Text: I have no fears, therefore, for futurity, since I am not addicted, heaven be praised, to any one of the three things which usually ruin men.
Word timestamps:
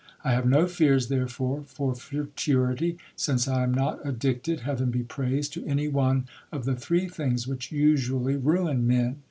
I 0.23 0.31
have 0.31 0.47
no 0.47 0.65
fears, 0.65 1.09
therefore, 1.09 1.61
for 1.67 1.93
futurity, 1.93 2.97
since 3.15 3.47
I 3.47 3.61
am 3.61 3.71
not 3.71 4.03
addicted, 4.03 4.61
heaven 4.61 4.89
be 4.89 5.03
praised, 5.03 5.53
to 5.53 5.65
any 5.67 5.87
one 5.89 6.25
of 6.51 6.65
the 6.65 6.73
three 6.75 7.07
things 7.07 7.45
which 7.47 7.71
usually 7.71 8.35
ruin 8.35 8.87
men. 8.87 9.17